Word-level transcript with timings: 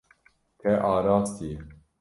Te 0.59 0.73
arastiye. 0.93 1.59